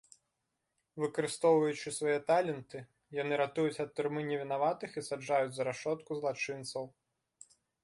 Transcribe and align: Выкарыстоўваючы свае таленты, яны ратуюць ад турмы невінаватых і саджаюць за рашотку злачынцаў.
Выкарыстоўваючы 1.01 1.93
свае 1.99 2.15
таленты, 2.31 2.79
яны 3.21 3.33
ратуюць 3.43 3.81
ад 3.85 3.93
турмы 3.99 4.21
невінаватых 4.31 4.91
і 5.01 5.07
саджаюць 5.11 5.53
за 5.61 5.71
рашотку 5.71 6.11
злачынцаў. 6.23 6.93